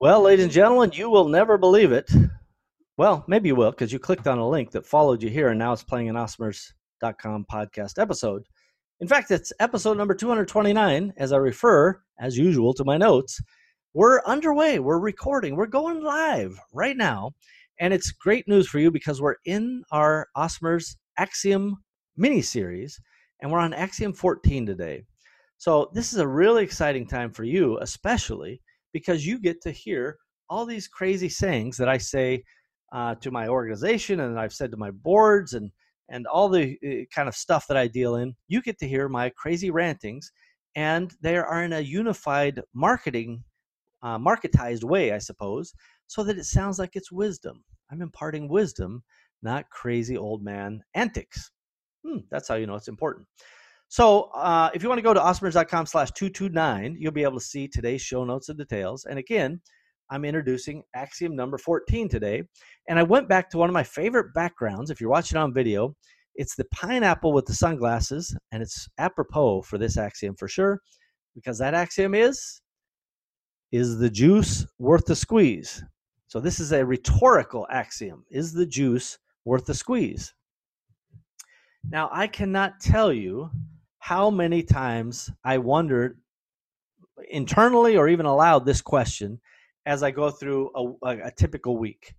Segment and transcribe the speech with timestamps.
[0.00, 2.10] Well, ladies and gentlemen, you will never believe it.
[2.96, 5.58] Well, maybe you will because you clicked on a link that followed you here and
[5.58, 8.42] now it's playing an Awesomers.com podcast episode.
[9.00, 13.42] In fact, it's episode number 229 as I refer, as usual, to my notes.
[13.92, 14.78] We're underway.
[14.78, 15.54] We're recording.
[15.54, 17.32] We're going live right now.
[17.78, 21.76] And it's great news for you because we're in our Osmers Axiom
[22.16, 22.98] mini series
[23.42, 25.04] and we're on Axiom 14 today.
[25.58, 28.62] So, this is a really exciting time for you, especially
[28.92, 30.18] because you get to hear
[30.48, 32.42] all these crazy sayings that I say
[32.92, 35.70] uh, to my organization and I've said to my boards and
[36.10, 38.34] and all the uh, kind of stuff that I deal in.
[38.48, 40.32] You get to hear my crazy rantings,
[40.74, 43.44] and they are in a unified marketing,
[44.02, 45.72] uh, marketized way, I suppose,
[46.08, 47.64] so that it sounds like it's wisdom.
[47.90, 49.04] I'm imparting wisdom,
[49.42, 51.50] not crazy old man antics.
[52.04, 53.26] Hmm, that's how you know it's important.
[53.90, 57.44] So uh, if you want to go to awesomers.com slash 229, you'll be able to
[57.44, 59.04] see today's show notes and details.
[59.04, 59.60] And again,
[60.10, 62.44] I'm introducing axiom number 14 today.
[62.88, 64.90] And I went back to one of my favorite backgrounds.
[64.90, 65.96] If you're watching on video,
[66.36, 70.78] it's the pineapple with the sunglasses, and it's apropos for this axiom for sure,
[71.34, 72.62] because that axiom is
[73.72, 75.82] Is the juice worth the squeeze?
[76.28, 78.24] So this is a rhetorical axiom.
[78.30, 80.32] Is the juice worth the squeeze?
[81.88, 83.50] Now, I cannot tell you
[84.10, 86.18] how many times I wondered
[87.30, 89.40] internally or even aloud this question
[89.86, 92.16] as I go through a, a, a typical week.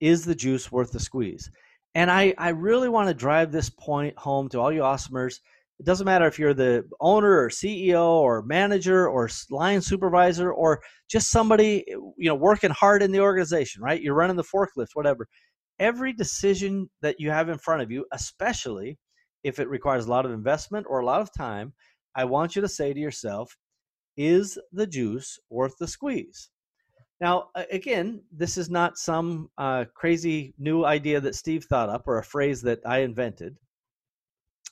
[0.00, 1.50] Is the juice worth the squeeze?
[1.94, 5.40] And I, I really want to drive this point home to all you awesomers.
[5.78, 10.80] It doesn't matter if you're the owner or CEO or manager or line supervisor or
[11.10, 14.00] just somebody you know working hard in the organization, right?
[14.00, 15.28] You're running the forklift, whatever.
[15.78, 18.96] Every decision that you have in front of you, especially
[19.44, 21.72] if it requires a lot of investment or a lot of time,
[22.14, 23.56] I want you to say to yourself,
[24.16, 26.50] is the juice worth the squeeze?
[27.20, 32.18] Now, again, this is not some uh, crazy new idea that Steve thought up or
[32.18, 33.56] a phrase that I invented,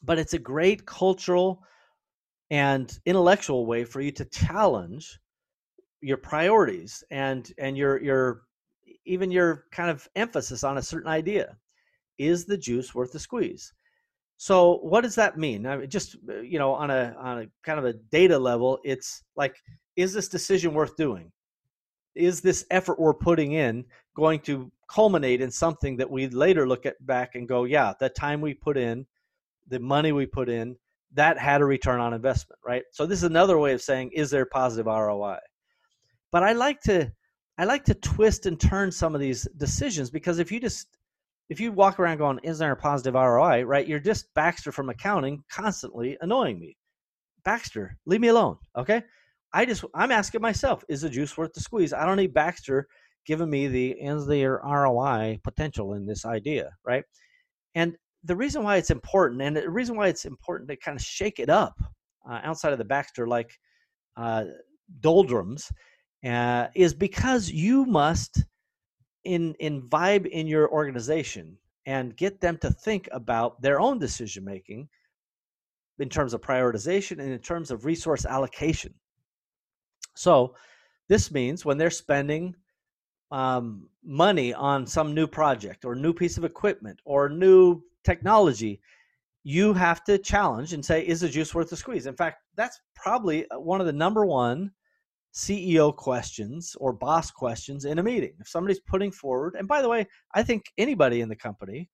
[0.03, 1.63] but it's a great cultural
[2.51, 5.19] and intellectual way for you to challenge
[6.03, 8.43] your priorities and and your your
[9.07, 11.57] even your kind of emphasis on a certain idea.
[12.19, 13.73] Is the juice worth the squeeze?
[14.37, 15.67] So, what does that mean?
[15.67, 18.79] I mean, just uh, you know, on a on a kind of a data level,
[18.85, 19.57] it's like,
[19.97, 21.31] is this decision worth doing?
[22.15, 23.85] is this effort we're putting in
[24.15, 28.09] going to culminate in something that we later look at back and go, yeah, the
[28.09, 29.07] time we put in,
[29.69, 30.77] the money we put in,
[31.13, 32.83] that had a return on investment, right?
[32.93, 35.39] So this is another way of saying, is there positive ROI?
[36.31, 37.13] But I like to
[37.57, 40.89] I like to twist and turn some of these decisions because if you just
[41.49, 43.87] if you walk around going, is there a positive ROI, right?
[43.87, 46.77] You're just Baxter from accounting constantly annoying me.
[47.45, 49.03] Baxter, leave me alone, okay?
[49.53, 51.93] I just I'm asking myself, is the juice worth the squeeze?
[51.93, 52.89] I don't need Baxter
[53.27, 57.05] giving me the is there ROI potential in this idea, right?
[57.75, 57.95] And
[58.25, 61.39] the reason why it's important, and the reason why it's important to kind of shake
[61.39, 61.75] it up
[62.29, 63.53] uh, outside of the Baxter like
[64.17, 64.45] uh,
[65.01, 65.71] doldrums,
[66.25, 68.45] uh, is because you must
[69.25, 74.45] in in vibe in your organization and get them to think about their own decision
[74.45, 74.89] making
[75.99, 78.95] in terms of prioritization and in terms of resource allocation
[80.15, 80.55] so
[81.09, 82.55] this means when they're spending
[83.31, 88.81] um, money on some new project or new piece of equipment or new technology,
[89.43, 92.07] you have to challenge and say, is the juice worth the squeeze?
[92.07, 94.71] In fact, that's probably uh, one of the number one
[95.35, 98.35] CEO questions or boss questions in a meeting.
[98.41, 101.91] If somebody's putting forward, and by the way, I think anybody in the company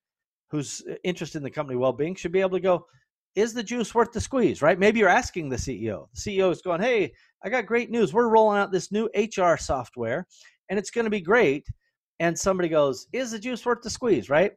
[0.51, 2.87] who's uh, interested in the company well-being should be able to go,
[3.35, 4.79] is the juice worth the squeeze, right?
[4.79, 6.09] Maybe you're asking the CEO.
[6.15, 7.13] The CEO is going, hey,
[7.45, 8.13] I got great news.
[8.13, 10.27] We're rolling out this new HR software
[10.69, 11.67] and it's going to be great.
[12.19, 14.53] And somebody goes, is the juice worth the squeeze, right?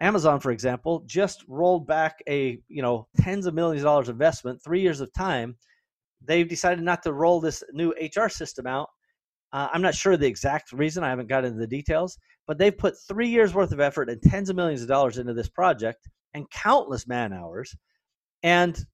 [0.00, 4.62] Amazon, for example, just rolled back a, you know, tens of millions of dollars investment,
[4.62, 5.56] three years of time.
[6.24, 8.88] They've decided not to roll this new HR system out.
[9.52, 11.04] Uh, I'm not sure the exact reason.
[11.04, 14.20] I haven't got into the details, but they've put three years worth of effort and
[14.22, 17.74] tens of millions of dollars into this project and countless man hours
[18.42, 18.84] and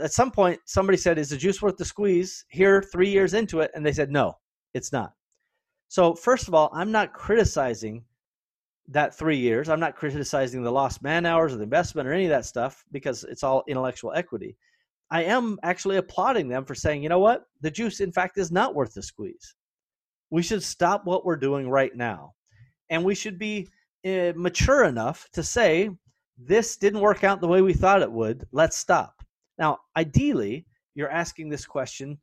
[0.00, 2.44] at some point, somebody said, Is the juice worth the squeeze?
[2.48, 3.70] Here, three years into it.
[3.74, 4.34] And they said, No,
[4.74, 5.12] it's not.
[5.88, 8.04] So, first of all, I'm not criticizing
[8.88, 9.68] that three years.
[9.68, 12.84] I'm not criticizing the lost man hours or the investment or any of that stuff
[12.92, 14.56] because it's all intellectual equity.
[15.10, 17.44] I am actually applauding them for saying, you know what?
[17.60, 19.54] The juice, in fact, is not worth the squeeze.
[20.30, 22.34] We should stop what we're doing right now.
[22.90, 23.68] And we should be
[24.06, 25.90] uh, mature enough to say,
[26.38, 28.46] this didn't work out the way we thought it would.
[28.52, 29.22] Let's stop.
[29.58, 32.18] Now, ideally, you're asking this question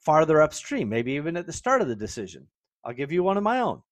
[0.00, 2.46] farther upstream, maybe even at the start of the decision.
[2.84, 3.82] I'll give you one of my own.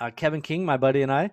[0.00, 1.26] Uh, Kevin King, my buddy, and I,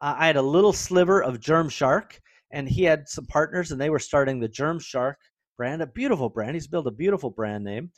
[0.00, 2.20] uh, I had a little sliver of Germ Shark,
[2.52, 5.18] and he had some partners, and they were starting the Germ Shark
[5.56, 6.54] brand, a beautiful brand.
[6.54, 7.90] He's built a beautiful brand name.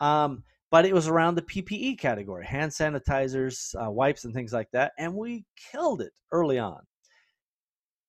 [0.00, 4.70] Um, but it was around the PPE category, hand sanitizers, uh, wipes, and things like
[4.72, 4.92] that.
[4.98, 6.80] And we killed it early on.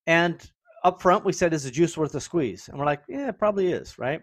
[0.06, 0.50] And
[0.84, 2.68] up front, we said, is the juice worth a squeeze?
[2.68, 4.22] And we're like, yeah, it probably is, right?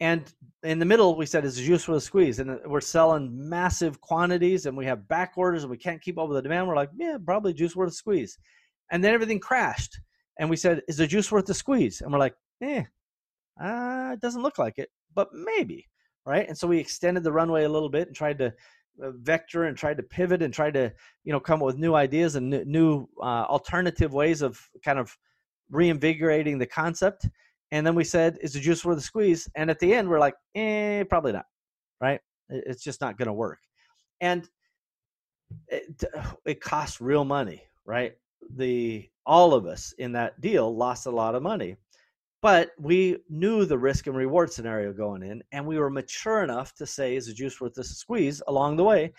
[0.00, 0.32] And
[0.62, 2.38] in the middle, we said, is the juice worth a squeeze?
[2.38, 6.18] And uh, we're selling massive quantities and we have back orders and we can't keep
[6.18, 6.68] up with the demand.
[6.68, 8.38] We're like, yeah, probably juice worth a squeeze.
[8.90, 10.00] And then everything crashed.
[10.38, 12.00] And we said, is the juice worth a squeeze?
[12.00, 12.84] And we're like, eh,
[13.60, 15.86] uh, it doesn't look like it, but maybe
[16.26, 16.48] right?
[16.48, 18.52] And so we extended the runway a little bit and tried to
[19.02, 20.92] uh, vector and tried to pivot and tried to
[21.24, 25.16] you know come up with new ideas and new uh, alternative ways of kind of
[25.70, 27.28] reinvigorating the concept.
[27.72, 30.18] And then we said, "Is the juice worth the squeeze?" And at the end, we're
[30.18, 31.46] like, "Eh, probably not."
[32.00, 32.20] Right?
[32.48, 33.60] It's just not going to work.
[34.20, 34.48] And
[35.68, 36.04] it,
[36.44, 38.14] it costs real money, right?
[38.56, 41.76] The all of us in that deal lost a lot of money
[42.42, 46.74] but we knew the risk and reward scenario going in, and we were mature enough
[46.74, 49.12] to say, is the juice worth the squeeze along the way?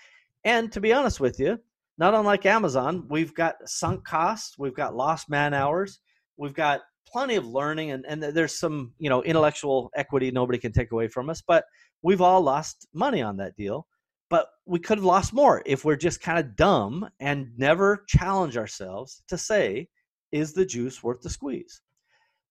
[0.44, 1.60] And to be honest with you,
[1.98, 6.00] not unlike Amazon, we've got sunk costs, we've got lost man hours,
[6.38, 10.72] we've got plenty of learning, and, and there's some you know intellectual equity nobody can
[10.72, 11.44] take away from us.
[11.46, 11.66] But
[12.02, 13.86] we've all lost money on that deal.
[14.30, 18.56] But we could have lost more if we're just kind of dumb and never challenge
[18.56, 19.90] ourselves to say,
[20.32, 21.82] is the juice worth the squeeze?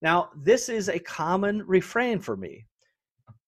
[0.03, 2.67] Now, this is a common refrain for me.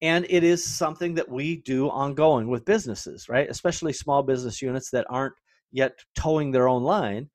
[0.03, 3.49] And it is something that we do ongoing with businesses, right?
[3.49, 5.35] Especially small business units that aren't
[5.71, 7.31] yet towing their own line.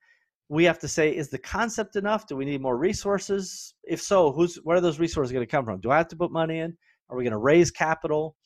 [0.50, 2.26] We have to say, is the concept enough?
[2.26, 3.74] Do we need more resources?
[3.84, 5.80] If so, who's where are those resources going to come from?
[5.80, 6.76] Do I have to put money in?
[7.08, 8.36] Are we going to raise capital?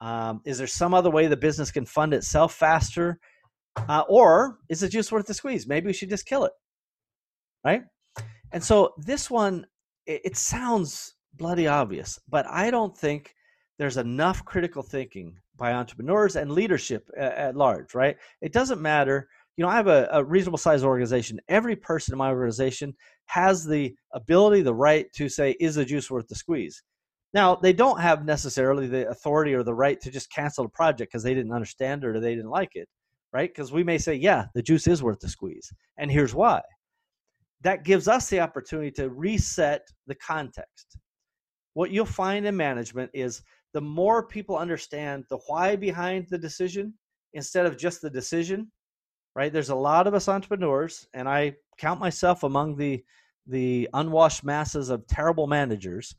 [0.00, 3.18] Um, is there some other way the business can fund itself faster?
[3.76, 5.66] Uh, or is it just worth the squeeze?
[5.66, 6.52] Maybe we should just kill it,
[7.64, 7.82] right?
[8.52, 9.66] And so this one
[10.06, 13.34] it, it sounds bloody obvious, but I don't think
[13.78, 18.16] there's enough critical thinking by entrepreneurs and leadership at, at large, right?
[18.40, 19.28] It doesn't matter.
[19.56, 21.40] You know, I have a, a reasonable sized organization.
[21.48, 22.94] Every person in my organization
[23.26, 26.82] has the ability, the right to say, is the juice worth the squeeze?
[27.32, 31.10] Now, they don't have necessarily the authority or the right to just cancel a project
[31.12, 32.88] because they didn't understand it or they didn't like it,
[33.32, 33.50] right?
[33.50, 35.72] Because we may say, yeah, the juice is worth the squeeze.
[35.98, 36.60] And here's why
[37.64, 40.98] that gives us the opportunity to reset the context.
[41.72, 46.94] What you'll find in management is the more people understand the why behind the decision
[47.32, 48.70] instead of just the decision,
[49.34, 49.52] right?
[49.52, 53.02] There's a lot of us entrepreneurs, and I count myself among the
[53.46, 56.14] the unwashed masses of terrible managers.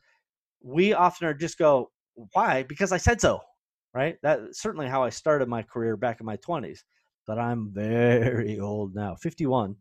[0.61, 1.89] We often are just go,
[2.33, 2.63] why?
[2.63, 3.39] Because I said so,
[3.95, 4.17] right?
[4.21, 6.79] That's certainly how I started my career back in my 20s,
[7.25, 9.75] but I'm very old now, 51.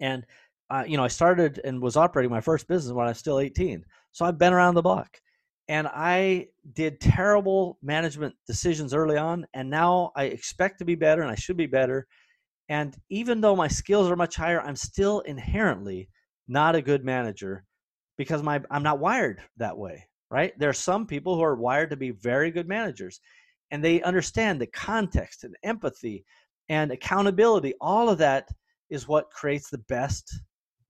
[0.00, 0.24] And
[0.70, 3.40] uh, you know, I started and was operating my first business when I was still
[3.40, 3.84] 18.
[4.12, 5.18] So I've been around the block.
[5.68, 9.46] And I did terrible management decisions early on.
[9.54, 12.06] And now I expect to be better and I should be better.
[12.70, 16.08] And even though my skills are much higher, I'm still inherently
[16.48, 17.64] not a good manager
[18.16, 20.58] because my I'm not wired that way, right?
[20.58, 23.20] There are some people who are wired to be very good managers
[23.70, 26.24] and they understand the context and empathy
[26.68, 27.74] and accountability.
[27.80, 28.48] All of that
[28.90, 30.40] is what creates the best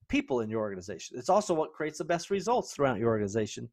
[0.09, 1.19] people in your organization.
[1.19, 3.69] It's also what creates the best results throughout your organization,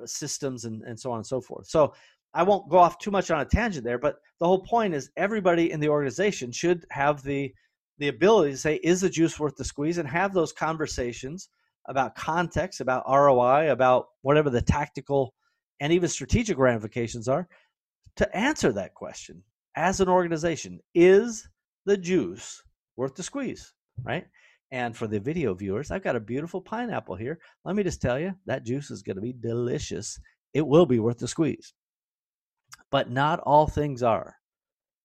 [0.00, 1.66] uh, systems, and, and so on and so forth.
[1.66, 1.94] So
[2.34, 5.10] I won't go off too much on a tangent there, but the whole point is
[5.16, 7.52] everybody in the organization should have the
[7.98, 11.50] the ability to say, is the juice worth the squeeze, and have those conversations
[11.88, 15.34] about context, about ROI, about whatever the tactical
[15.78, 17.46] and even strategic ramifications are,
[18.16, 19.42] to answer that question
[19.76, 20.80] as an organization.
[20.94, 21.48] Is
[21.84, 22.62] the juice
[22.96, 23.72] worth the squeeze?
[24.02, 24.26] Right?
[24.72, 27.38] And for the video viewers, I've got a beautiful pineapple here.
[27.66, 30.18] Let me just tell you, that juice is going to be delicious.
[30.54, 31.74] It will be worth the squeeze.
[32.90, 34.34] But not all things are,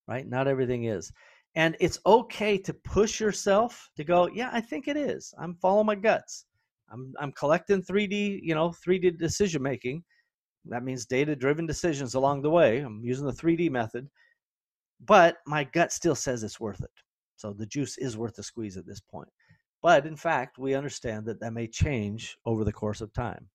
[0.08, 0.26] right?
[0.26, 1.12] Not everything is.
[1.56, 5.34] And it's okay to push yourself to go, yeah, I think it is.
[5.38, 6.46] I'm following my guts.
[6.90, 10.04] I'm I'm collecting 3D, you know, 3D decision making.
[10.66, 12.80] That means data driven decisions along the way.
[12.80, 14.08] I'm using the 3D method.
[15.06, 16.92] But my gut still says it's worth it.
[17.36, 19.30] So the juice is worth the squeeze at this point.
[19.82, 23.48] But in fact, we understand that that may change over the course of time.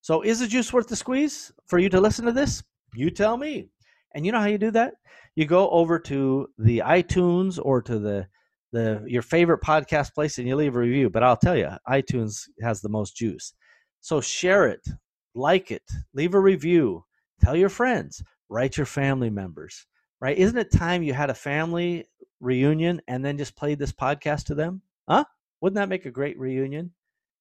[0.00, 2.62] So, is the juice worth the squeeze for you to listen to this?
[2.94, 3.68] You tell me.
[4.14, 4.94] And you know how you do that?
[5.36, 8.26] You go over to the iTunes or to the
[8.72, 11.10] the your favorite podcast place and you leave a review.
[11.10, 13.52] But I'll tell you, iTunes has the most juice.
[14.00, 14.86] So share it,
[15.34, 15.82] like it,
[16.14, 17.04] leave a review,
[17.40, 19.86] tell your friends, write your family members,
[20.20, 20.36] right?
[20.36, 22.06] Isn't it time you had a family
[22.40, 24.82] reunion and then just played this podcast to them?
[25.08, 25.24] Huh?
[25.62, 26.90] Wouldn't that make a great reunion?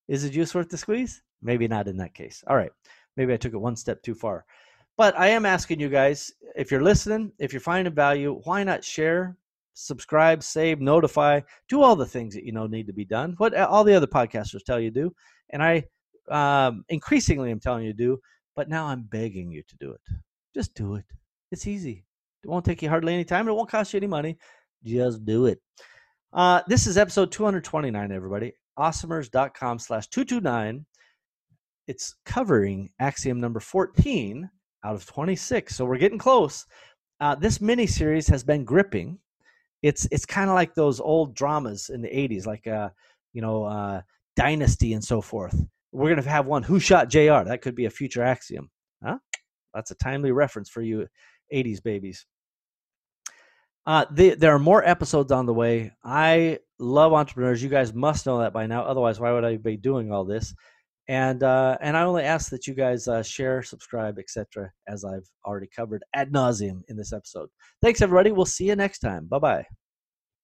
[0.08, 1.24] Is the juice worth the squeeze?
[1.42, 2.44] Maybe not in that case.
[2.48, 2.72] All right.
[3.18, 4.46] Maybe I took it one step too far.
[4.96, 8.84] But I am asking you guys if you're listening, if you're finding value, why not
[8.84, 9.36] share,
[9.74, 13.34] subscribe, save, notify, do all the things that you know need to be done.
[13.38, 15.16] What all the other podcasters tell you to do.
[15.50, 15.86] And I
[16.30, 18.20] um, increasingly am telling you to do,
[18.56, 20.02] but now I'm begging you to do it.
[20.54, 21.06] Just do it.
[21.52, 22.06] It's easy.
[22.44, 23.48] It won't take you hardly any time.
[23.48, 24.38] It won't cost you any money.
[24.84, 25.60] Just do it.
[26.34, 28.54] Uh, this is episode 229, everybody.
[28.80, 30.86] Awesomers.com slash 229.
[31.88, 34.50] It's covering axiom number 14
[34.86, 35.76] out of 26.
[35.76, 36.66] So we're getting close.
[37.20, 39.20] Uh, this mini series has been gripping.
[39.82, 42.90] It's it's kind of like those old dramas in the 80s, like uh,
[43.34, 44.02] you know, uh,
[44.36, 45.60] Dynasty and so forth.
[45.92, 46.64] We're gonna have one.
[46.64, 47.44] Who shot J.R.
[47.44, 48.70] That could be a future axiom.
[49.04, 49.18] Huh?
[49.74, 51.08] That's a timely reference for you
[51.54, 52.26] 80s babies.
[53.86, 55.92] Uh, the, there are more episodes on the way.
[56.04, 57.64] I love entrepreneurs.
[57.64, 58.84] You guys must know that by now.
[58.84, 60.54] Otherwise, why would I be doing all this?
[61.08, 64.72] And uh, and I only ask that you guys uh, share, subscribe, etc.
[64.88, 67.50] As I've already covered ad nauseum in this episode.
[67.82, 68.32] Thanks, everybody.
[68.32, 69.26] We'll see you next time.
[69.26, 69.81] Bye bye.